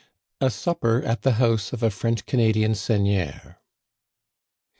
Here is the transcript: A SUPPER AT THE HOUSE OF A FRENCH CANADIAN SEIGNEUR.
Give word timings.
A 0.41 0.49
SUPPER 0.49 1.03
AT 1.05 1.21
THE 1.21 1.33
HOUSE 1.33 1.73
OF 1.73 1.83
A 1.83 1.91
FRENCH 1.91 2.25
CANADIAN 2.25 2.73
SEIGNEUR. 2.73 3.59